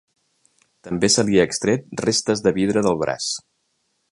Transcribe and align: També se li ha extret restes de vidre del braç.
També 0.87 1.09
se 1.15 1.25
li 1.27 1.37
ha 1.41 1.45
extret 1.49 1.93
restes 2.07 2.41
de 2.47 2.55
vidre 2.59 2.85
del 2.89 2.99
braç. 3.03 3.29